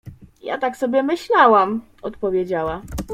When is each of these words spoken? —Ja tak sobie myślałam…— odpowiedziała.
—Ja 0.41 0.57
tak 0.57 0.77
sobie 0.77 1.03
myślałam…— 1.03 1.81
odpowiedziała. 2.01 2.81